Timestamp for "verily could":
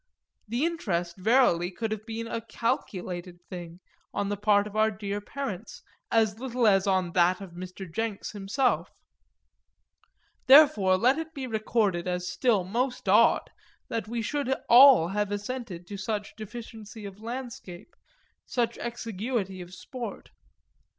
1.17-1.91